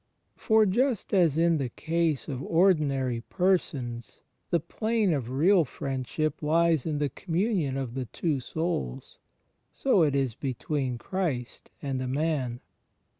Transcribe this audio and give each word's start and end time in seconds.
For 0.35 0.65
just 0.65 1.13
as 1.13 1.37
in 1.37 1.59
the 1.59 1.69
case 1.69 2.27
of 2.27 2.41
ordinary 2.41 3.21
persons 3.29 4.21
the 4.49 4.59
plane 4.59 5.13
of 5.13 5.29
real 5.29 5.63
friendship 5.63 6.41
lies 6.41 6.87
in 6.87 6.97
the 6.97 7.09
communion 7.09 7.77
of 7.77 7.93
the 7.93 8.05
two 8.05 8.39
souls, 8.39 9.19
so 9.71 10.01
it 10.01 10.15
is 10.15 10.33
between 10.33 10.97
Christ 10.97 11.69
and 11.83 12.01
a 12.01 12.07
man. 12.07 12.61